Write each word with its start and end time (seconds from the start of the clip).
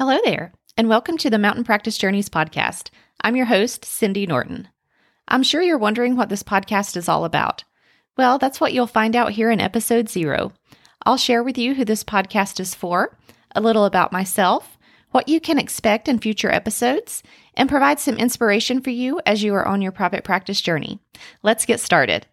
Hello 0.00 0.16
there, 0.24 0.54
and 0.78 0.88
welcome 0.88 1.18
to 1.18 1.28
the 1.28 1.38
Mountain 1.38 1.62
Practice 1.62 1.98
Journeys 1.98 2.30
podcast. 2.30 2.88
I'm 3.20 3.36
your 3.36 3.44
host, 3.44 3.84
Cindy 3.84 4.24
Norton. 4.24 4.68
I'm 5.28 5.42
sure 5.42 5.60
you're 5.60 5.76
wondering 5.76 6.16
what 6.16 6.30
this 6.30 6.42
podcast 6.42 6.96
is 6.96 7.06
all 7.06 7.26
about. 7.26 7.64
Well, 8.16 8.38
that's 8.38 8.62
what 8.62 8.72
you'll 8.72 8.86
find 8.86 9.14
out 9.14 9.32
here 9.32 9.50
in 9.50 9.60
episode 9.60 10.08
zero. 10.08 10.54
I'll 11.04 11.18
share 11.18 11.42
with 11.42 11.58
you 11.58 11.74
who 11.74 11.84
this 11.84 12.02
podcast 12.02 12.60
is 12.60 12.74
for, 12.74 13.14
a 13.54 13.60
little 13.60 13.84
about 13.84 14.10
myself, 14.10 14.78
what 15.10 15.28
you 15.28 15.38
can 15.38 15.58
expect 15.58 16.08
in 16.08 16.18
future 16.18 16.50
episodes, 16.50 17.22
and 17.52 17.68
provide 17.68 18.00
some 18.00 18.16
inspiration 18.16 18.80
for 18.80 18.88
you 18.88 19.20
as 19.26 19.42
you 19.42 19.54
are 19.54 19.68
on 19.68 19.82
your 19.82 19.92
private 19.92 20.24
practice 20.24 20.62
journey. 20.62 20.98
Let's 21.42 21.66
get 21.66 21.78
started. 21.78 22.26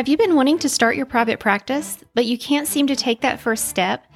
Have 0.00 0.08
you 0.08 0.16
been 0.16 0.34
wanting 0.34 0.58
to 0.60 0.68
start 0.70 0.96
your 0.96 1.04
private 1.04 1.40
practice, 1.40 2.02
but 2.14 2.24
you 2.24 2.38
can't 2.38 2.66
seem 2.66 2.86
to 2.86 2.96
take 2.96 3.20
that 3.20 3.38
first 3.38 3.68
step? 3.68 4.06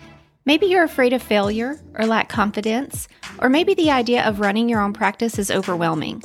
Maybe 0.47 0.65
you're 0.65 0.83
afraid 0.83 1.13
of 1.13 1.21
failure 1.21 1.79
or 1.93 2.07
lack 2.07 2.31
confidence, 2.31 3.07
or 3.39 3.51
maybe 3.51 3.75
the 3.75 3.91
idea 3.91 4.27
of 4.27 4.41
running 4.41 4.71
your 4.71 4.81
own 4.81 4.95
practice 4.95 5.39
is 5.39 5.51
overwhelming. 5.51 6.23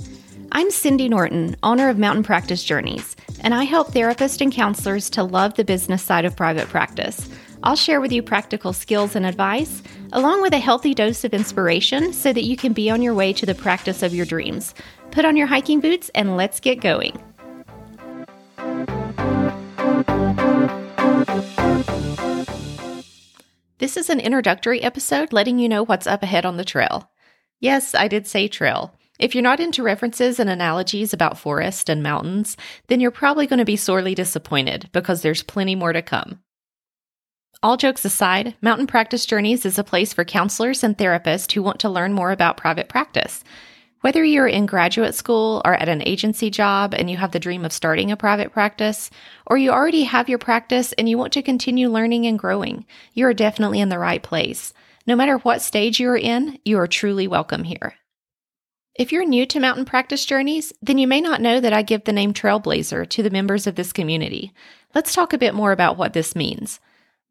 I'm 0.53 0.71
Cindy 0.71 1.09
Norton, 1.09 1.57
owner 1.61 1.89
of 1.89 1.99
Mountain 1.99 2.23
Practice 2.23 2.63
Journeys, 2.63 3.17
and 3.41 3.53
I 3.53 3.65
help 3.65 3.89
therapists 3.89 4.39
and 4.39 4.53
counselors 4.53 5.09
to 5.09 5.25
love 5.25 5.55
the 5.55 5.65
business 5.65 6.03
side 6.03 6.23
of 6.23 6.37
private 6.37 6.69
practice. 6.69 7.29
I'll 7.61 7.75
share 7.75 7.99
with 7.99 8.13
you 8.13 8.23
practical 8.23 8.71
skills 8.71 9.13
and 9.13 9.25
advice, 9.25 9.83
along 10.13 10.41
with 10.41 10.53
a 10.53 10.59
healthy 10.59 10.93
dose 10.93 11.25
of 11.25 11.33
inspiration 11.33 12.13
so 12.13 12.31
that 12.31 12.45
you 12.45 12.55
can 12.55 12.71
be 12.71 12.89
on 12.89 13.01
your 13.01 13.13
way 13.13 13.33
to 13.33 13.45
the 13.45 13.55
practice 13.55 14.03
of 14.03 14.15
your 14.15 14.25
dreams. 14.25 14.73
Put 15.11 15.25
on 15.25 15.35
your 15.35 15.47
hiking 15.47 15.81
boots 15.81 16.09
and 16.15 16.37
let's 16.37 16.61
get 16.61 16.79
going. 16.79 17.21
This 23.89 24.05
is 24.05 24.11
an 24.11 24.19
introductory 24.19 24.83
episode 24.83 25.33
letting 25.33 25.57
you 25.57 25.67
know 25.67 25.83
what's 25.83 26.05
up 26.05 26.21
ahead 26.21 26.45
on 26.45 26.57
the 26.57 26.63
trail. 26.63 27.09
Yes, 27.59 27.95
I 27.95 28.07
did 28.07 28.27
say 28.27 28.47
trail. 28.47 28.93
If 29.17 29.33
you're 29.33 29.41
not 29.41 29.59
into 29.59 29.81
references 29.81 30.39
and 30.39 30.47
analogies 30.47 31.11
about 31.11 31.39
forest 31.39 31.89
and 31.89 32.03
mountains, 32.03 32.55
then 32.85 32.99
you're 32.99 33.09
probably 33.09 33.47
going 33.47 33.57
to 33.57 33.65
be 33.65 33.75
sorely 33.75 34.13
disappointed 34.13 34.91
because 34.91 35.23
there's 35.23 35.41
plenty 35.41 35.73
more 35.73 35.91
to 35.91 36.03
come. 36.03 36.39
All 37.63 37.77
jokes 37.77 38.05
aside, 38.05 38.53
Mountain 38.61 38.85
Practice 38.85 39.25
Journeys 39.25 39.65
is 39.65 39.79
a 39.79 39.83
place 39.83 40.13
for 40.13 40.23
counselors 40.23 40.83
and 40.83 40.95
therapists 40.95 41.51
who 41.53 41.63
want 41.63 41.79
to 41.79 41.89
learn 41.89 42.13
more 42.13 42.29
about 42.29 42.57
private 42.57 42.89
practice. 42.89 43.43
Whether 44.01 44.23
you're 44.23 44.47
in 44.47 44.65
graduate 44.65 45.13
school 45.13 45.61
or 45.65 45.73
at 45.73 45.89
an 45.89 46.01
agency 46.05 46.49
job 46.49 46.93
and 46.93 47.09
you 47.09 47.17
have 47.17 47.31
the 47.31 47.39
dream 47.39 47.65
of 47.65 47.73
starting 47.73 48.11
a 48.11 48.17
private 48.17 48.53
practice, 48.53 49.09
or 49.45 49.57
you 49.57 49.71
already 49.71 50.03
have 50.03 50.29
your 50.29 50.37
practice 50.37 50.93
and 50.93 51.09
you 51.09 51.17
want 51.17 51.33
to 51.33 51.41
continue 51.41 51.89
learning 51.89 52.25
and 52.25 52.39
growing, 52.39 52.85
you 53.13 53.25
are 53.27 53.33
definitely 53.33 53.81
in 53.81 53.89
the 53.89 53.99
right 53.99 54.23
place. 54.23 54.73
No 55.05 55.17
matter 55.17 55.37
what 55.39 55.61
stage 55.61 55.99
you 55.99 56.09
are 56.09 56.17
in, 56.17 56.59
you 56.63 56.79
are 56.79 56.87
truly 56.87 57.27
welcome 57.27 57.65
here. 57.65 57.95
If 58.95 59.11
you're 59.11 59.25
new 59.25 59.45
to 59.47 59.59
mountain 59.59 59.85
practice 59.85 60.25
journeys, 60.25 60.71
then 60.81 60.97
you 60.97 61.07
may 61.07 61.19
not 61.19 61.41
know 61.41 61.59
that 61.59 61.73
I 61.73 61.81
give 61.81 62.05
the 62.05 62.13
name 62.13 62.33
Trailblazer 62.33 63.07
to 63.09 63.23
the 63.23 63.29
members 63.29 63.67
of 63.67 63.75
this 63.75 63.91
community. 63.91 64.53
Let's 64.95 65.13
talk 65.13 65.33
a 65.33 65.37
bit 65.37 65.53
more 65.53 65.73
about 65.73 65.97
what 65.97 66.13
this 66.13 66.37
means. 66.37 66.79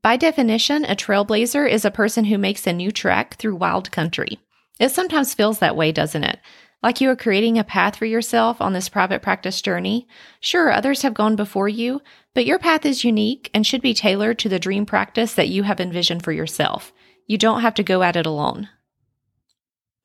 By 0.02 0.16
definition, 0.16 0.84
a 0.84 0.94
trailblazer 0.94 1.69
is 1.69 1.84
a 1.84 1.91
person 1.91 2.27
who 2.27 2.39
makes 2.39 2.66
a 2.66 2.72
new 2.72 2.91
trek 2.91 3.36
through 3.36 3.56
wild 3.56 3.91
country. 3.91 4.39
It 4.78 4.90
sometimes 4.90 5.34
feels 5.34 5.58
that 5.58 5.76
way, 5.76 5.92
doesn't 5.92 6.24
it? 6.24 6.38
Like 6.82 7.00
you 7.00 7.10
are 7.10 7.16
creating 7.16 7.58
a 7.58 7.64
path 7.64 7.96
for 7.96 8.06
yourself 8.06 8.60
on 8.60 8.72
this 8.72 8.88
private 8.88 9.20
practice 9.20 9.60
journey. 9.60 10.06
Sure, 10.38 10.70
others 10.70 11.02
have 11.02 11.14
gone 11.14 11.34
before 11.34 11.68
you, 11.68 12.00
but 12.34 12.46
your 12.46 12.60
path 12.60 12.86
is 12.86 13.02
unique 13.02 13.50
and 13.52 13.66
should 13.66 13.82
be 13.82 13.94
tailored 13.94 14.38
to 14.38 14.48
the 14.48 14.60
dream 14.60 14.86
practice 14.86 15.34
that 15.34 15.48
you 15.48 15.64
have 15.64 15.80
envisioned 15.80 16.22
for 16.22 16.30
yourself. 16.30 16.92
You 17.26 17.36
don't 17.36 17.62
have 17.62 17.74
to 17.74 17.82
go 17.82 18.02
at 18.02 18.14
it 18.14 18.26
alone. 18.26 18.68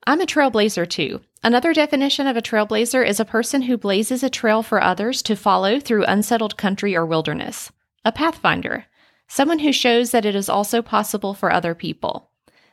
I'm 0.08 0.20
a 0.20 0.26
trailblazer 0.26 0.90
too. 0.90 1.22
Another 1.44 1.74
definition 1.74 2.26
of 2.26 2.36
a 2.36 2.42
trailblazer 2.42 3.06
is 3.08 3.20
a 3.20 3.26
person 3.26 3.64
who 3.64 3.78
blazes 3.78 4.24
a 4.24 4.30
trail 4.30 4.64
for 4.64 4.82
others 4.82 5.22
to 5.24 5.36
follow 5.36 5.80
through 5.80 6.06
unsettled 6.06 6.58
country 6.58 6.96
or 6.96 7.06
wilderness. 7.06 7.72
A 8.04 8.12
pathfinder. 8.12 8.86
Someone 9.28 9.60
who 9.60 9.72
shows 9.72 10.12
that 10.12 10.26
it 10.26 10.36
is 10.36 10.50
also 10.50 10.82
possible 10.82 11.34
for 11.34 11.52
other 11.52 11.76
people. 11.76 12.32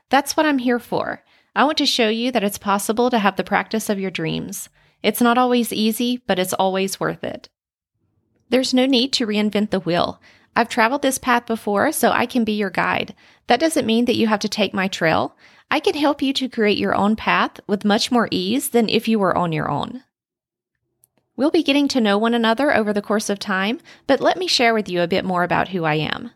That's 0.08 0.36
what 0.36 0.46
I'm 0.46 0.58
here 0.58 0.78
for. 0.78 1.22
I 1.60 1.64
want 1.64 1.76
to 1.76 1.84
show 1.84 2.08
you 2.08 2.32
that 2.32 2.42
it's 2.42 2.56
possible 2.56 3.10
to 3.10 3.18
have 3.18 3.36
the 3.36 3.44
practice 3.44 3.90
of 3.90 4.00
your 4.00 4.10
dreams. 4.10 4.70
It's 5.02 5.20
not 5.20 5.36
always 5.36 5.74
easy, 5.74 6.22
but 6.26 6.38
it's 6.38 6.54
always 6.54 6.98
worth 6.98 7.22
it. 7.22 7.50
There's 8.48 8.72
no 8.72 8.86
need 8.86 9.12
to 9.12 9.26
reinvent 9.26 9.68
the 9.68 9.80
wheel. 9.80 10.22
I've 10.56 10.70
traveled 10.70 11.02
this 11.02 11.18
path 11.18 11.44
before, 11.44 11.92
so 11.92 12.12
I 12.12 12.24
can 12.24 12.44
be 12.44 12.52
your 12.52 12.70
guide. 12.70 13.14
That 13.48 13.60
doesn't 13.60 13.84
mean 13.84 14.06
that 14.06 14.16
you 14.16 14.26
have 14.26 14.40
to 14.40 14.48
take 14.48 14.72
my 14.72 14.88
trail. 14.88 15.36
I 15.70 15.80
can 15.80 15.94
help 15.94 16.22
you 16.22 16.32
to 16.32 16.48
create 16.48 16.78
your 16.78 16.94
own 16.94 17.14
path 17.14 17.60
with 17.66 17.84
much 17.84 18.10
more 18.10 18.28
ease 18.30 18.70
than 18.70 18.88
if 18.88 19.06
you 19.06 19.18
were 19.18 19.36
on 19.36 19.52
your 19.52 19.70
own. 19.70 20.02
We'll 21.36 21.50
be 21.50 21.62
getting 21.62 21.88
to 21.88 22.00
know 22.00 22.16
one 22.16 22.32
another 22.32 22.74
over 22.74 22.94
the 22.94 23.02
course 23.02 23.28
of 23.28 23.38
time, 23.38 23.80
but 24.06 24.22
let 24.22 24.38
me 24.38 24.46
share 24.46 24.72
with 24.72 24.88
you 24.88 25.02
a 25.02 25.06
bit 25.06 25.26
more 25.26 25.44
about 25.44 25.68
who 25.68 25.84
I 25.84 25.96
am. 25.96 26.30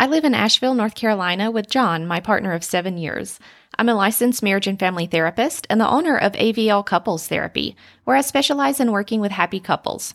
I 0.00 0.06
live 0.06 0.24
in 0.24 0.34
Asheville, 0.34 0.74
North 0.74 0.96
Carolina 0.96 1.52
with 1.52 1.70
John, 1.70 2.08
my 2.08 2.18
partner 2.18 2.54
of 2.54 2.64
seven 2.64 2.98
years. 2.98 3.38
I'm 3.78 3.88
a 3.88 3.94
licensed 3.94 4.42
marriage 4.42 4.66
and 4.66 4.78
family 4.78 5.06
therapist 5.06 5.66
and 5.70 5.80
the 5.80 5.88
owner 5.88 6.16
of 6.16 6.32
AVL 6.32 6.84
Couples 6.84 7.28
Therapy, 7.28 7.76
where 8.04 8.16
I 8.16 8.20
specialize 8.20 8.80
in 8.80 8.92
working 8.92 9.20
with 9.20 9.32
happy 9.32 9.60
couples. 9.60 10.14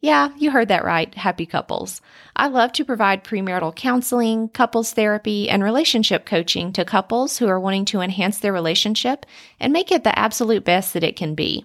Yeah, 0.00 0.30
you 0.36 0.50
heard 0.50 0.68
that 0.68 0.84
right, 0.84 1.14
happy 1.14 1.46
couples. 1.46 2.02
I 2.36 2.48
love 2.48 2.72
to 2.74 2.84
provide 2.84 3.24
premarital 3.24 3.74
counseling, 3.74 4.50
couples 4.50 4.92
therapy, 4.92 5.48
and 5.48 5.62
relationship 5.62 6.26
coaching 6.26 6.72
to 6.74 6.84
couples 6.84 7.38
who 7.38 7.46
are 7.46 7.58
wanting 7.58 7.86
to 7.86 8.00
enhance 8.00 8.38
their 8.38 8.52
relationship 8.52 9.24
and 9.58 9.72
make 9.72 9.90
it 9.90 10.04
the 10.04 10.18
absolute 10.18 10.62
best 10.64 10.92
that 10.92 11.04
it 11.04 11.16
can 11.16 11.34
be. 11.34 11.64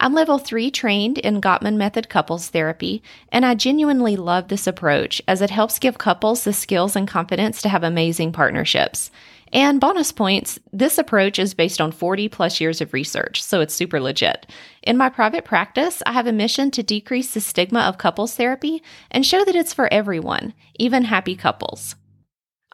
I'm 0.00 0.14
level 0.14 0.38
three 0.38 0.70
trained 0.70 1.18
in 1.18 1.40
Gottman 1.40 1.76
Method 1.76 2.08
couples 2.08 2.48
therapy, 2.48 3.02
and 3.30 3.44
I 3.44 3.54
genuinely 3.54 4.16
love 4.16 4.48
this 4.48 4.66
approach 4.66 5.20
as 5.26 5.42
it 5.42 5.50
helps 5.50 5.80
give 5.80 5.98
couples 5.98 6.44
the 6.44 6.52
skills 6.52 6.94
and 6.96 7.06
confidence 7.06 7.60
to 7.62 7.68
have 7.68 7.84
amazing 7.84 8.32
partnerships. 8.32 9.10
And 9.52 9.80
bonus 9.80 10.12
points, 10.12 10.58
this 10.72 10.98
approach 10.98 11.38
is 11.38 11.54
based 11.54 11.80
on 11.80 11.92
40 11.92 12.28
plus 12.28 12.60
years 12.60 12.80
of 12.80 12.92
research, 12.92 13.42
so 13.42 13.60
it's 13.60 13.74
super 13.74 14.00
legit. 14.00 14.46
In 14.82 14.96
my 14.96 15.08
private 15.08 15.44
practice, 15.44 16.02
I 16.04 16.12
have 16.12 16.26
a 16.26 16.32
mission 16.32 16.70
to 16.72 16.82
decrease 16.82 17.32
the 17.32 17.40
stigma 17.40 17.80
of 17.80 17.98
couples 17.98 18.34
therapy 18.34 18.82
and 19.10 19.24
show 19.24 19.44
that 19.44 19.56
it's 19.56 19.72
for 19.72 19.92
everyone, 19.92 20.52
even 20.78 21.04
happy 21.04 21.34
couples. 21.34 21.94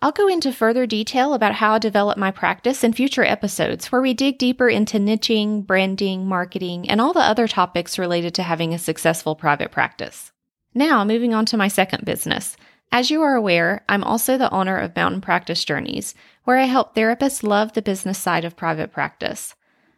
I'll 0.03 0.13
go 0.13 0.29
into 0.29 0.53
further 0.53 0.85
detail 0.85 1.33
about 1.33 1.55
how 1.55 1.75
I 1.75 1.79
develop 1.79 2.19
my 2.19 2.31
practice 2.31 2.85
in 2.85 2.93
future 2.93 3.25
episodes 3.25 3.91
where 3.91 4.03
we 4.03 4.13
dig 4.13 4.39
deeper 4.39 4.69
into 4.69 4.99
niching, 4.99 5.65
branding, 5.65 6.27
marketing, 6.27 6.91
and 6.91 7.01
all 7.01 7.13
the 7.13 7.21
other 7.21 7.49
topics 7.49 7.99
related 7.99 8.35
to 8.35 8.43
having 8.43 8.75
a 8.75 8.79
successful 8.79 9.35
private 9.35 9.71
practice. 9.71 10.33
Now, 10.75 11.05
moving 11.05 11.33
on 11.33 11.47
to 11.47 11.57
my 11.57 11.69
second 11.69 12.05
business. 12.05 12.57
As 12.93 13.11
you 13.11 13.23
are 13.23 13.35
aware, 13.35 13.83
I'm 13.89 14.05
also 14.05 14.37
the 14.37 14.53
owner 14.53 14.77
of 14.77 14.95
Mountain 14.95 15.21
Practice 15.21 15.65
Journeys, 15.65 16.15
where 16.45 16.59
I 16.59 16.65
help 16.65 16.95
therapists 16.95 17.43
love 17.43 17.73
the 17.73 17.83
business 17.83 18.19
side 18.19 18.45
of 18.45 18.57
private 18.57 18.93
practice. 18.93 19.55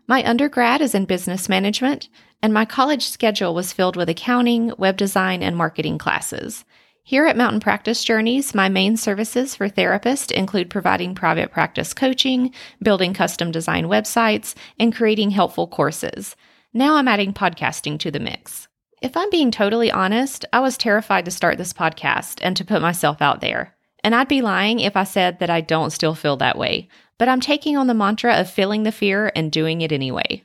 My 0.08 0.24
undergrad 0.24 0.80
is 0.80 0.94
in 0.94 1.04
business 1.04 1.48
management, 1.48 2.08
and 2.42 2.54
my 2.54 2.64
college 2.64 3.06
schedule 3.06 3.54
was 3.54 3.72
filled 3.72 3.96
with 3.96 4.08
accounting, 4.08 4.72
web 4.78 4.96
design, 4.96 5.42
and 5.42 5.56
marketing 5.56 5.98
classes. 5.98 6.64
Here 7.02 7.26
at 7.26 7.36
Mountain 7.36 7.60
Practice 7.60 8.02
Journeys, 8.02 8.54
my 8.54 8.68
main 8.68 8.96
services 8.96 9.54
for 9.54 9.68
therapists 9.68 10.32
include 10.32 10.70
providing 10.70 11.14
private 11.14 11.52
practice 11.52 11.94
coaching, 11.94 12.52
building 12.82 13.14
custom 13.14 13.52
design 13.52 13.86
websites, 13.86 14.54
and 14.80 14.94
creating 14.94 15.30
helpful 15.30 15.68
courses. 15.68 16.34
Now 16.72 16.96
I'm 16.96 17.06
adding 17.06 17.32
podcasting 17.32 18.00
to 18.00 18.10
the 18.10 18.18
mix. 18.18 18.66
If 19.02 19.16
I'm 19.16 19.30
being 19.30 19.52
totally 19.52 19.90
honest, 19.92 20.44
I 20.52 20.58
was 20.60 20.76
terrified 20.76 21.26
to 21.26 21.30
start 21.30 21.58
this 21.58 21.72
podcast 21.72 22.40
and 22.42 22.56
to 22.56 22.64
put 22.64 22.82
myself 22.82 23.22
out 23.22 23.40
there. 23.40 23.75
And 24.06 24.14
I'd 24.14 24.28
be 24.28 24.40
lying 24.40 24.78
if 24.78 24.96
I 24.96 25.02
said 25.02 25.40
that 25.40 25.50
I 25.50 25.60
don't 25.60 25.90
still 25.90 26.14
feel 26.14 26.36
that 26.36 26.56
way, 26.56 26.88
but 27.18 27.28
I'm 27.28 27.40
taking 27.40 27.76
on 27.76 27.88
the 27.88 27.92
mantra 27.92 28.34
of 28.34 28.48
feeling 28.48 28.84
the 28.84 28.92
fear 28.92 29.32
and 29.34 29.50
doing 29.50 29.80
it 29.80 29.90
anyway. 29.90 30.44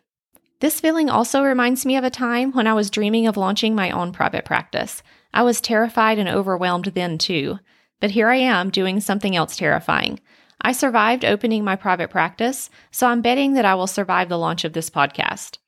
This 0.61 0.79
feeling 0.79 1.11
also 1.11 1.43
reminds 1.43 1.85
me 1.85 1.95
of 1.95 2.03
a 2.03 2.09
time 2.09 2.53
when 2.53 2.65
I 2.65 2.73
was 2.73 2.89
dreaming 2.89 3.27
of 3.27 3.37
launching 3.37 3.75
my 3.75 3.91
own 3.91 4.13
private 4.13 4.45
practice. 4.45 5.03
I 5.31 5.43
was 5.43 5.61
terrified 5.61 6.17
and 6.17 6.27
overwhelmed 6.27 6.85
then 6.85 7.19
too, 7.19 7.59
but 7.99 8.09
here 8.09 8.29
I 8.29 8.37
am 8.37 8.71
doing 8.71 8.99
something 8.99 9.35
else 9.35 9.55
terrifying. 9.55 10.19
I 10.59 10.71
survived 10.71 11.23
opening 11.23 11.63
my 11.63 11.75
private 11.75 12.09
practice, 12.09 12.71
so 12.89 13.05
I'm 13.05 13.21
betting 13.21 13.53
that 13.53 13.65
I 13.65 13.75
will 13.75 13.85
survive 13.85 14.27
the 14.27 14.39
launch 14.39 14.63
of 14.63 14.73
this 14.73 14.89
podcast. 14.89 15.59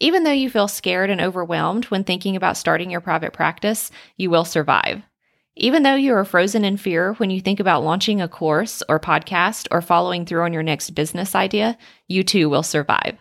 Even 0.00 0.24
though 0.24 0.32
you 0.32 0.50
feel 0.50 0.66
scared 0.66 1.10
and 1.10 1.20
overwhelmed 1.20 1.84
when 1.84 2.02
thinking 2.02 2.34
about 2.34 2.56
starting 2.56 2.90
your 2.90 3.00
private 3.00 3.32
practice, 3.32 3.92
you 4.16 4.30
will 4.30 4.44
survive. 4.44 5.04
Even 5.62 5.82
though 5.82 5.94
you 5.94 6.14
are 6.14 6.24
frozen 6.24 6.64
in 6.64 6.78
fear 6.78 7.12
when 7.18 7.28
you 7.28 7.38
think 7.38 7.60
about 7.60 7.84
launching 7.84 8.22
a 8.22 8.28
course 8.28 8.82
or 8.88 8.98
podcast 8.98 9.68
or 9.70 9.82
following 9.82 10.24
through 10.24 10.40
on 10.40 10.54
your 10.54 10.62
next 10.62 10.88
business 10.92 11.34
idea, 11.34 11.76
you 12.08 12.24
too 12.24 12.48
will 12.48 12.62
survive. 12.62 13.18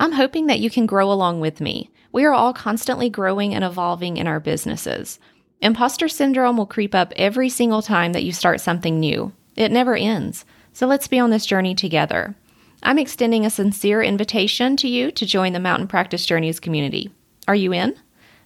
I'm 0.00 0.10
hoping 0.10 0.48
that 0.48 0.58
you 0.58 0.68
can 0.68 0.84
grow 0.84 1.12
along 1.12 1.38
with 1.38 1.60
me. 1.60 1.92
We 2.10 2.24
are 2.24 2.32
all 2.32 2.52
constantly 2.52 3.08
growing 3.08 3.54
and 3.54 3.62
evolving 3.62 4.16
in 4.16 4.26
our 4.26 4.40
businesses. 4.40 5.20
Imposter 5.60 6.08
syndrome 6.08 6.56
will 6.56 6.66
creep 6.66 6.92
up 6.92 7.12
every 7.14 7.48
single 7.48 7.82
time 7.82 8.14
that 8.14 8.24
you 8.24 8.32
start 8.32 8.60
something 8.60 8.98
new. 8.98 9.32
It 9.54 9.70
never 9.70 9.94
ends. 9.94 10.44
So 10.72 10.88
let's 10.88 11.06
be 11.06 11.20
on 11.20 11.30
this 11.30 11.46
journey 11.46 11.76
together. 11.76 12.34
I'm 12.82 12.98
extending 12.98 13.46
a 13.46 13.50
sincere 13.50 14.02
invitation 14.02 14.76
to 14.78 14.88
you 14.88 15.12
to 15.12 15.24
join 15.24 15.52
the 15.52 15.60
Mountain 15.60 15.86
Practice 15.86 16.26
Journeys 16.26 16.58
community. 16.58 17.12
Are 17.46 17.54
you 17.54 17.72
in? 17.72 17.94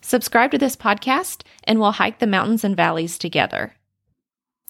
Subscribe 0.03 0.51
to 0.51 0.59
this 0.59 0.77
podcast 0.77 1.43
and 1.65 1.79
we'll 1.81 1.93
hike 1.93 2.19
the 2.19 2.27
mountains 2.27 2.65
and 2.65 2.77
valleys 2.77 3.17
together. 3.17 3.75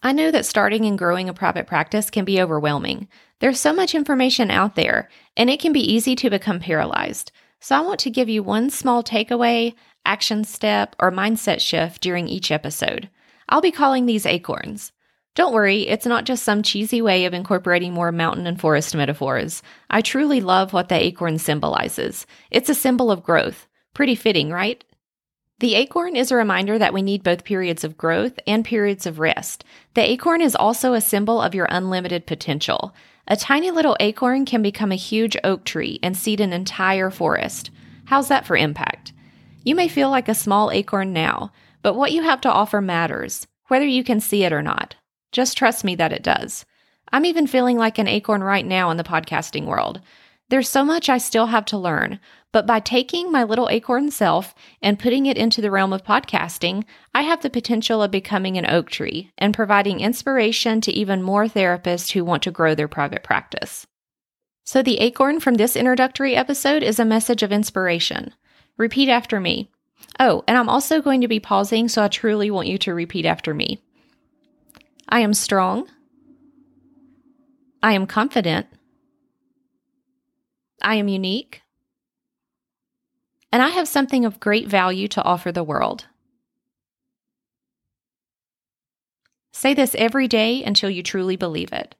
I 0.02 0.12
know 0.12 0.30
that 0.30 0.46
starting 0.46 0.84
and 0.84 0.98
growing 0.98 1.28
a 1.28 1.34
private 1.34 1.66
practice 1.66 2.10
can 2.10 2.24
be 2.24 2.40
overwhelming. 2.40 3.08
There's 3.38 3.60
so 3.60 3.72
much 3.72 3.94
information 3.94 4.50
out 4.50 4.74
there, 4.74 5.08
and 5.36 5.48
it 5.48 5.60
can 5.60 5.72
be 5.72 5.92
easy 5.92 6.16
to 6.16 6.30
become 6.30 6.58
paralyzed. 6.58 7.30
So, 7.60 7.76
I 7.76 7.80
want 7.80 8.00
to 8.00 8.10
give 8.10 8.28
you 8.28 8.42
one 8.42 8.70
small 8.70 9.04
takeaway, 9.04 9.74
action 10.04 10.42
step, 10.42 10.96
or 10.98 11.12
mindset 11.12 11.60
shift 11.60 12.02
during 12.02 12.26
each 12.26 12.50
episode. 12.50 13.08
I'll 13.48 13.60
be 13.60 13.70
calling 13.70 14.06
these 14.06 14.26
acorns. 14.26 14.90
Don't 15.36 15.54
worry, 15.54 15.82
it's 15.82 16.04
not 16.04 16.24
just 16.24 16.42
some 16.42 16.64
cheesy 16.64 17.00
way 17.00 17.24
of 17.24 17.32
incorporating 17.32 17.92
more 17.92 18.10
mountain 18.10 18.46
and 18.46 18.60
forest 18.60 18.96
metaphors. 18.96 19.62
I 19.88 20.00
truly 20.02 20.40
love 20.40 20.72
what 20.72 20.88
the 20.88 21.00
acorn 21.00 21.38
symbolizes. 21.38 22.26
It's 22.50 22.68
a 22.68 22.74
symbol 22.74 23.12
of 23.12 23.22
growth. 23.22 23.68
Pretty 23.94 24.16
fitting, 24.16 24.50
right? 24.50 24.84
The 25.62 25.76
acorn 25.76 26.16
is 26.16 26.32
a 26.32 26.36
reminder 26.36 26.76
that 26.76 26.92
we 26.92 27.02
need 27.02 27.22
both 27.22 27.44
periods 27.44 27.84
of 27.84 27.96
growth 27.96 28.36
and 28.48 28.64
periods 28.64 29.06
of 29.06 29.20
rest. 29.20 29.64
The 29.94 30.10
acorn 30.10 30.40
is 30.40 30.56
also 30.56 30.92
a 30.92 31.00
symbol 31.00 31.40
of 31.40 31.54
your 31.54 31.68
unlimited 31.70 32.26
potential. 32.26 32.92
A 33.28 33.36
tiny 33.36 33.70
little 33.70 33.96
acorn 34.00 34.44
can 34.44 34.60
become 34.60 34.90
a 34.90 34.96
huge 34.96 35.36
oak 35.44 35.62
tree 35.62 36.00
and 36.02 36.16
seed 36.16 36.40
an 36.40 36.52
entire 36.52 37.10
forest. 37.12 37.70
How's 38.06 38.26
that 38.26 38.44
for 38.44 38.56
impact? 38.56 39.12
You 39.62 39.76
may 39.76 39.86
feel 39.86 40.10
like 40.10 40.28
a 40.28 40.34
small 40.34 40.72
acorn 40.72 41.12
now, 41.12 41.52
but 41.80 41.94
what 41.94 42.10
you 42.10 42.22
have 42.24 42.40
to 42.40 42.50
offer 42.50 42.80
matters, 42.80 43.46
whether 43.68 43.86
you 43.86 44.02
can 44.02 44.18
see 44.18 44.42
it 44.42 44.52
or 44.52 44.62
not. 44.62 44.96
Just 45.30 45.56
trust 45.56 45.84
me 45.84 45.94
that 45.94 46.12
it 46.12 46.24
does. 46.24 46.66
I'm 47.12 47.24
even 47.24 47.46
feeling 47.46 47.78
like 47.78 47.98
an 47.98 48.08
acorn 48.08 48.42
right 48.42 48.66
now 48.66 48.90
in 48.90 48.96
the 48.96 49.04
podcasting 49.04 49.66
world. 49.66 50.00
There's 50.52 50.68
so 50.68 50.84
much 50.84 51.08
I 51.08 51.16
still 51.16 51.46
have 51.46 51.64
to 51.64 51.78
learn, 51.78 52.20
but 52.52 52.66
by 52.66 52.78
taking 52.78 53.32
my 53.32 53.42
little 53.42 53.70
acorn 53.70 54.10
self 54.10 54.54
and 54.82 54.98
putting 54.98 55.24
it 55.24 55.38
into 55.38 55.62
the 55.62 55.70
realm 55.70 55.94
of 55.94 56.04
podcasting, 56.04 56.84
I 57.14 57.22
have 57.22 57.40
the 57.40 57.48
potential 57.48 58.02
of 58.02 58.10
becoming 58.10 58.58
an 58.58 58.68
oak 58.68 58.90
tree 58.90 59.30
and 59.38 59.54
providing 59.54 60.00
inspiration 60.00 60.82
to 60.82 60.92
even 60.92 61.22
more 61.22 61.46
therapists 61.46 62.12
who 62.12 62.22
want 62.22 62.42
to 62.42 62.50
grow 62.50 62.74
their 62.74 62.86
private 62.86 63.22
practice. 63.22 63.86
So, 64.66 64.82
the 64.82 64.98
acorn 64.98 65.40
from 65.40 65.54
this 65.54 65.74
introductory 65.74 66.36
episode 66.36 66.82
is 66.82 66.98
a 66.98 67.06
message 67.06 67.42
of 67.42 67.50
inspiration. 67.50 68.34
Repeat 68.76 69.08
after 69.08 69.40
me. 69.40 69.70
Oh, 70.20 70.44
and 70.46 70.58
I'm 70.58 70.68
also 70.68 71.00
going 71.00 71.22
to 71.22 71.28
be 71.28 71.40
pausing, 71.40 71.88
so 71.88 72.02
I 72.02 72.08
truly 72.08 72.50
want 72.50 72.68
you 72.68 72.76
to 72.76 72.92
repeat 72.92 73.24
after 73.24 73.54
me. 73.54 73.82
I 75.08 75.20
am 75.20 75.32
strong. 75.32 75.88
I 77.82 77.94
am 77.94 78.06
confident. 78.06 78.66
I 80.82 80.96
am 80.96 81.08
unique. 81.08 81.62
And 83.50 83.62
I 83.62 83.68
have 83.68 83.88
something 83.88 84.24
of 84.24 84.40
great 84.40 84.68
value 84.68 85.08
to 85.08 85.22
offer 85.22 85.52
the 85.52 85.64
world. 85.64 86.06
Say 89.52 89.74
this 89.74 89.94
every 89.94 90.26
day 90.28 90.64
until 90.64 90.90
you 90.90 91.02
truly 91.02 91.36
believe 91.36 91.72
it. 91.72 91.94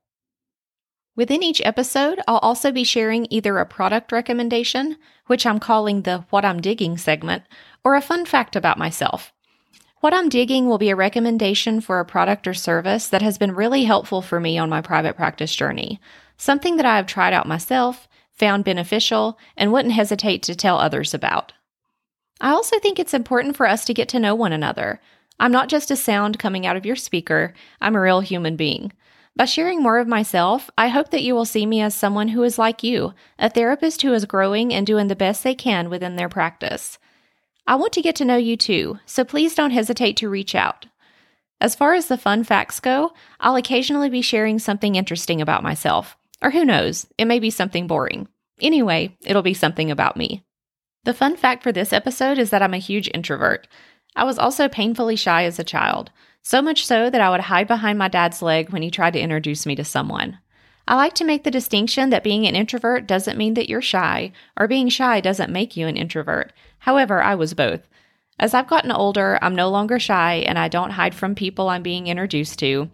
Within 1.14 1.43
each 1.43 1.61
episode, 1.62 2.20
I'll 2.26 2.38
also 2.38 2.73
be 2.73 2.84
sharing 2.84 3.26
either 3.29 3.58
a 3.58 3.67
product 3.67 4.12
recommendation, 4.12 4.96
which 5.26 5.44
I'm 5.44 5.61
calling 5.61 6.02
the 6.02 6.25
What 6.31 6.44
I'm 6.44 6.61
Digging 6.61 6.96
segment, 6.96 7.43
or 7.85 7.94
a 7.94 8.00
fun 8.00 8.25
fact 8.25 8.56
about 8.56 8.78
myself. 8.78 9.32
What 10.00 10.14
I'm 10.14 10.31
digging 10.31 10.67
will 10.67 10.78
be 10.78 10.88
a 10.90 10.96
recommendation 10.96 11.82
for 11.82 12.00
a 12.00 12.05
product 12.05 12.49
or 12.49 12.55
service 12.55 13.08
that 13.08 13.23
has 13.23 13.37
been 13.37 13.55
really 13.55 13.85
helpful 13.85 14.23
for 14.23 14.40
me 14.40 14.56
on 14.56 14.70
my 14.70 14.81
private 14.81 15.17
practice 15.17 15.55
journey, 15.55 16.00
something 16.38 16.76
that 16.78 16.87
I 16.87 16.96
have 16.96 17.06
tried 17.06 17.35
out 17.35 17.46
myself, 17.46 18.08
found 18.43 18.65
beneficial, 18.65 19.39
and 19.56 19.73
wouldn't 19.73 19.94
hesitate 19.94 20.43
to 20.43 20.56
tell 20.56 20.79
others 20.79 21.15
about. 21.15 21.53
I 22.41 22.50
also 22.50 22.81
think 22.81 22.99
it's 22.99 23.15
important 23.15 23.56
for 23.56 23.69
us 23.69 23.85
to 23.85 23.94
get 23.94 24.09
to 24.09 24.19
know 24.19 24.35
one 24.35 24.50
another. 24.50 25.00
I'm 25.39 25.53
not 25.53 25.69
just 25.69 25.93
a 25.93 25.97
sound 25.97 26.41
coming 26.41 26.67
out 26.67 26.77
of 26.77 26.85
your 26.85 26.97
speaker, 26.97 27.55
I'm 27.81 27.94
a 27.94 28.00
real 28.00 28.19
human 28.19 28.56
being. 28.56 28.91
By 29.37 29.44
sharing 29.44 29.81
more 29.81 30.00
of 30.00 30.09
myself, 30.09 30.71
I 30.77 30.89
hope 30.89 31.11
that 31.11 31.23
you 31.23 31.37
will 31.37 31.44
see 31.44 31.67
me 31.67 31.81
as 31.83 31.94
someone 31.94 32.27
who 32.27 32.43
is 32.43 32.59
like 32.59 32.83
you, 32.83 33.15
a 33.39 33.49
therapist 33.49 34.03
who 34.03 34.12
is 34.12 34.25
growing 34.25 34.75
and 34.75 34.85
doing 34.85 35.06
the 35.06 35.15
best 35.15 35.45
they 35.45 35.55
can 35.55 35.88
within 35.88 36.17
their 36.17 36.29
practice. 36.29 36.99
I 37.69 37.77
want 37.77 37.93
to 37.93 38.03
get 38.03 38.17
to 38.17 38.25
know 38.25 38.37
you 38.37 38.56
too, 38.56 38.99
so 39.06 39.23
please 39.23 39.55
don't 39.55 39.71
hesitate 39.71 40.17
to 40.17 40.29
reach 40.29 40.56
out. 40.56 40.87
As 41.61 41.77
far 41.77 41.95
as 41.95 42.09
the 42.09 42.19
fun 42.19 42.43
facts 42.43 42.81
go, 42.81 43.12
I'll 43.38 43.55
occasionally 43.55 44.11
be 44.11 44.21
sharing 44.21 44.59
something 44.59 44.97
interesting 44.97 45.41
about 45.41 45.62
myself. 45.62 46.17
Or 46.43 46.50
who 46.50 46.65
knows, 46.65 47.06
it 47.17 47.27
may 47.27 47.38
be 47.38 47.50
something 47.50 47.87
boring. 47.87 48.27
Anyway, 48.62 49.17
it'll 49.25 49.43
be 49.43 49.55
something 49.55 49.91
about 49.91 50.17
me. 50.17 50.44
The 51.05 51.12
fun 51.12 51.37
fact 51.37 51.62
for 51.62 51.73
this 51.73 51.93
episode 51.93 52.38
is 52.38 52.50
that 52.50 52.62
I'm 52.62 52.75
a 52.75 52.79
huge 52.79 53.11
introvert. 53.12 53.67
I 54.14 54.25
was 54.25 54.38
also 54.38 54.69
painfully 54.69 55.17
shy 55.17 55.44
as 55.44 55.59
a 55.59 55.64
child, 55.64 56.12
so 56.43 56.62
much 56.62 56.87
so 56.87 57.11
that 57.11 57.20
I 57.20 57.31
would 57.31 57.41
hide 57.41 57.67
behind 57.67 57.99
my 57.99 58.09
dad's 58.09 58.41
leg 58.41 58.70
when 58.70 58.82
he 58.82 58.91
tried 58.91 59.14
to 59.14 59.20
introduce 59.20 59.67
me 59.67 59.75
to 59.76 59.85
someone. 59.85 60.38
I 60.87 60.97
like 60.97 61.14
to 61.14 61.25
make 61.25 61.44
the 61.44 61.50
distinction 61.50 62.11
that 62.11 62.25
being 62.25 62.47
an 62.47 62.56
introvert 62.56 63.06
doesn't 63.06 63.38
mean 63.38 63.55
that 63.55 63.69
you're 63.69 63.82
shy, 63.82 64.32
or 64.56 64.69
being 64.69 64.88
shy 64.88 65.20
doesn't 65.20 65.53
make 65.53 65.76
you 65.76 65.87
an 65.87 65.97
introvert. 65.97 66.53
However, 66.79 67.23
I 67.23 67.35
was 67.35 67.55
both. 67.55 67.88
As 68.38 68.55
I've 68.55 68.69
gotten 68.69 68.91
older, 68.91 69.38
I'm 69.43 69.55
no 69.55 69.70
longer 69.70 70.00
shy 70.00 70.44
and 70.47 70.59
I 70.59 70.69
don't 70.69 70.91
hide 70.91 71.14
from 71.14 71.35
people 71.35 71.69
I'm 71.69 71.82
being 71.82 72.09
introduced 72.09 72.59
to. 72.61 72.91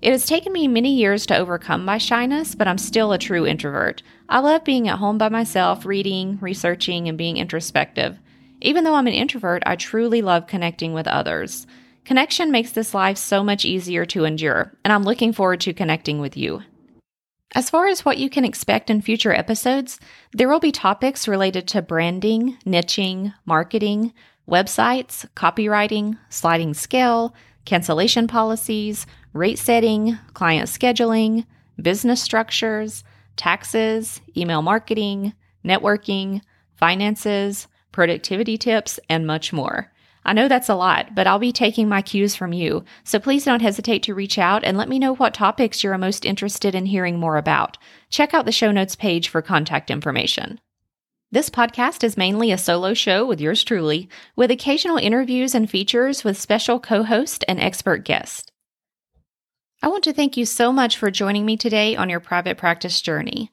It 0.00 0.12
has 0.12 0.26
taken 0.26 0.52
me 0.52 0.68
many 0.68 0.94
years 0.94 1.26
to 1.26 1.36
overcome 1.36 1.84
my 1.84 1.98
shyness, 1.98 2.54
but 2.54 2.68
I'm 2.68 2.78
still 2.78 3.12
a 3.12 3.18
true 3.18 3.44
introvert. 3.44 4.02
I 4.28 4.38
love 4.38 4.62
being 4.62 4.86
at 4.86 4.98
home 4.98 5.18
by 5.18 5.28
myself, 5.28 5.84
reading, 5.84 6.38
researching, 6.40 7.08
and 7.08 7.18
being 7.18 7.36
introspective. 7.36 8.16
Even 8.60 8.84
though 8.84 8.94
I'm 8.94 9.08
an 9.08 9.12
introvert, 9.12 9.64
I 9.66 9.74
truly 9.74 10.22
love 10.22 10.46
connecting 10.46 10.92
with 10.92 11.08
others. 11.08 11.66
Connection 12.04 12.52
makes 12.52 12.70
this 12.70 12.94
life 12.94 13.18
so 13.18 13.42
much 13.42 13.64
easier 13.64 14.06
to 14.06 14.24
endure, 14.24 14.72
and 14.84 14.92
I'm 14.92 15.02
looking 15.02 15.32
forward 15.32 15.60
to 15.62 15.74
connecting 15.74 16.20
with 16.20 16.36
you. 16.36 16.62
As 17.54 17.68
far 17.68 17.88
as 17.88 18.04
what 18.04 18.18
you 18.18 18.30
can 18.30 18.44
expect 18.44 18.90
in 18.90 19.02
future 19.02 19.32
episodes, 19.32 19.98
there 20.32 20.48
will 20.48 20.60
be 20.60 20.70
topics 20.70 21.26
related 21.26 21.66
to 21.68 21.82
branding, 21.82 22.56
niching, 22.64 23.34
marketing, 23.44 24.12
websites, 24.48 25.26
copywriting, 25.34 26.18
sliding 26.28 26.72
scale, 26.74 27.34
cancellation 27.64 28.26
policies, 28.28 29.06
rate 29.32 29.58
setting, 29.58 30.18
client 30.34 30.68
scheduling, 30.68 31.44
business 31.80 32.22
structures, 32.22 33.04
taxes, 33.36 34.20
email 34.36 34.62
marketing, 34.62 35.32
networking, 35.64 36.40
finances, 36.74 37.68
productivity 37.92 38.56
tips, 38.56 39.00
and 39.08 39.26
much 39.26 39.52
more. 39.52 39.92
I 40.24 40.34
know 40.34 40.48
that's 40.48 40.68
a 40.68 40.74
lot, 40.74 41.14
but 41.14 41.26
I'll 41.26 41.38
be 41.38 41.52
taking 41.52 41.88
my 41.88 42.02
cues 42.02 42.36
from 42.36 42.52
you, 42.52 42.84
so 43.02 43.18
please 43.18 43.44
don't 43.44 43.62
hesitate 43.62 44.02
to 44.02 44.14
reach 44.14 44.38
out 44.38 44.62
and 44.62 44.76
let 44.76 44.88
me 44.88 44.98
know 44.98 45.14
what 45.14 45.32
topics 45.32 45.82
you're 45.82 45.96
most 45.96 46.26
interested 46.26 46.74
in 46.74 46.86
hearing 46.86 47.18
more 47.18 47.38
about. 47.38 47.78
Check 48.10 48.34
out 48.34 48.44
the 48.44 48.52
show 48.52 48.70
notes 48.70 48.94
page 48.94 49.28
for 49.28 49.40
contact 49.40 49.90
information. 49.90 50.60
This 51.30 51.50
podcast 51.50 52.04
is 52.04 52.16
mainly 52.16 52.52
a 52.52 52.58
solo 52.58 52.94
show 52.94 53.26
with 53.26 53.40
yours 53.40 53.62
truly, 53.64 54.08
with 54.36 54.50
occasional 54.50 54.96
interviews 54.96 55.54
and 55.54 55.70
features 55.70 56.24
with 56.24 56.38
special 56.38 56.78
co 56.80 57.02
host 57.02 57.44
and 57.48 57.60
expert 57.60 58.04
guests. 58.04 58.50
I 59.80 59.88
want 59.88 60.02
to 60.04 60.12
thank 60.12 60.36
you 60.36 60.44
so 60.44 60.72
much 60.72 60.96
for 60.96 61.10
joining 61.10 61.46
me 61.46 61.56
today 61.56 61.94
on 61.94 62.08
your 62.08 62.18
private 62.18 62.58
practice 62.58 63.00
journey. 63.00 63.52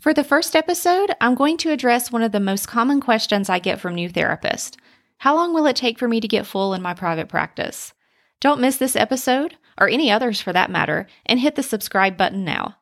For 0.00 0.14
the 0.14 0.24
first 0.24 0.56
episode, 0.56 1.14
I'm 1.20 1.34
going 1.34 1.58
to 1.58 1.70
address 1.70 2.10
one 2.10 2.22
of 2.22 2.32
the 2.32 2.40
most 2.40 2.66
common 2.66 3.00
questions 3.00 3.50
I 3.50 3.58
get 3.58 3.78
from 3.78 3.94
new 3.94 4.08
therapists 4.08 4.76
how 5.18 5.34
long 5.34 5.54
will 5.54 5.66
it 5.66 5.76
take 5.76 5.98
for 5.98 6.08
me 6.08 6.20
to 6.20 6.28
get 6.28 6.46
full 6.46 6.74
in 6.74 6.82
my 6.82 6.92
private 6.92 7.28
practice? 7.28 7.94
Don't 8.40 8.60
miss 8.60 8.76
this 8.76 8.96
episode, 8.96 9.56
or 9.78 9.88
any 9.88 10.10
others 10.10 10.42
for 10.42 10.52
that 10.52 10.70
matter, 10.70 11.06
and 11.24 11.40
hit 11.40 11.54
the 11.54 11.62
subscribe 11.62 12.18
button 12.18 12.44
now. 12.44 12.76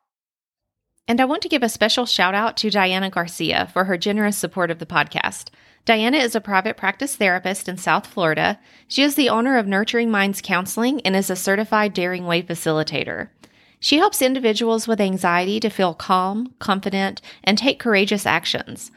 And 1.07 1.21
I 1.21 1.27
want 1.27 1.43
to 1.43 1.49
give 1.49 1.63
a 1.63 1.69
special 1.69 2.07
shout 2.07 2.35
out 2.35 2.57
to 2.57 2.71
Diana 2.71 3.09
Garcia 3.09 3.69
for 3.73 3.85
her 3.85 3.97
generous 3.97 4.37
support 4.37 4.71
of 4.73 4.81
the 4.81 4.87
podcast. 4.87 5.51
Diana 5.85 6.17
is 6.17 6.35
a 6.35 6.41
private 6.41 6.79
practice 6.79 7.15
therapist 7.15 7.69
in 7.69 7.77
South 7.77 8.07
Florida. 8.07 8.59
She 8.89 9.03
is 9.03 9.17
the 9.17 9.29
owner 9.29 9.59
of 9.59 9.67
Nurturing 9.67 10.11
Minds 10.11 10.41
Counseling 10.41 11.03
and 11.03 11.15
is 11.15 11.29
a 11.29 11.37
certified 11.37 11.93
Daring 11.93 12.27
Way 12.27 12.43
facilitator. 12.43 13.29
She 13.81 13.99
helps 13.99 14.23
individuals 14.23 14.89
with 14.89 14.99
anxiety 14.99 15.61
to 15.61 15.69
feel 15.69 15.93
calm, 15.93 16.55
confident, 16.59 17.21
and 17.43 17.59
take 17.59 17.79
courageous 17.79 18.25
actions. 18.25 18.91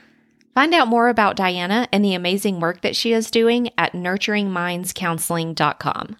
Find 0.55 0.73
out 0.73 0.87
more 0.87 1.09
about 1.09 1.35
Diana 1.35 1.89
and 1.91 2.05
the 2.05 2.13
amazing 2.13 2.61
work 2.61 2.79
that 2.81 2.95
she 2.95 3.11
is 3.11 3.29
doing 3.29 3.69
at 3.77 3.91
nurturingmindscounseling.com. 3.91 6.15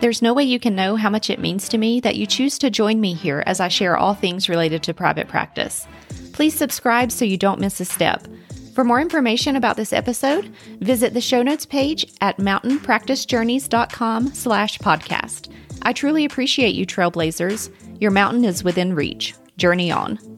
There's 0.00 0.22
no 0.22 0.32
way 0.32 0.44
you 0.44 0.58
can 0.58 0.74
know 0.74 0.96
how 0.96 1.10
much 1.10 1.28
it 1.28 1.40
means 1.40 1.68
to 1.68 1.76
me 1.78 2.00
that 2.00 2.16
you 2.16 2.26
choose 2.26 2.56
to 2.58 2.70
join 2.70 3.00
me 3.00 3.12
here 3.12 3.44
as 3.46 3.60
I 3.60 3.68
share 3.68 3.98
all 3.98 4.14
things 4.14 4.48
related 4.48 4.82
to 4.84 4.94
private 4.94 5.28
practice. 5.28 5.86
Please 6.34 6.54
subscribe 6.54 7.10
so 7.12 7.24
you 7.24 7.38
don't 7.38 7.60
miss 7.60 7.80
a 7.80 7.84
step. 7.84 8.26
For 8.74 8.82
more 8.82 9.00
information 9.00 9.54
about 9.54 9.76
this 9.76 9.92
episode, 9.92 10.52
visit 10.80 11.14
the 11.14 11.20
show 11.20 11.44
notes 11.44 11.64
page 11.64 12.04
at 12.20 12.38
mountainpracticejourneys.com 12.38 14.34
slash 14.34 14.78
podcast. 14.78 15.52
I 15.82 15.92
truly 15.92 16.24
appreciate 16.24 16.74
you, 16.74 16.86
trailblazers. 16.86 17.70
Your 18.00 18.10
mountain 18.10 18.44
is 18.44 18.64
within 18.64 18.94
reach. 18.94 19.34
Journey 19.56 19.92
on. 19.92 20.33